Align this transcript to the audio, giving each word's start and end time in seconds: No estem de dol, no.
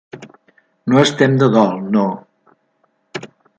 No 0.93 0.99
estem 1.01 1.35
de 1.43 1.51
dol, 1.57 1.77
no. 1.97 2.07